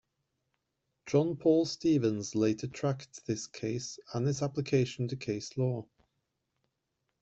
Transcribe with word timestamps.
John 1.05 1.35
Paul 1.37 1.67
Stevens 1.67 2.33
later 2.33 2.65
tracked 2.65 3.23
this 3.27 3.45
case 3.45 3.99
and 4.15 4.27
its 4.27 4.41
application 4.41 5.07
to 5.09 5.15
case 5.15 5.55
law. 5.59 5.85